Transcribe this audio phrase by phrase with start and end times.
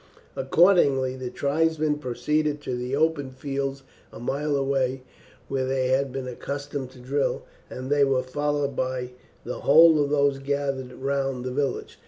[0.35, 5.03] Accordingly the tribesmen proceeded to the open fields a mile away,
[5.47, 9.11] where they had been accustomed to drill, and they were followed by
[9.43, 11.99] the whole of those gathered round the village.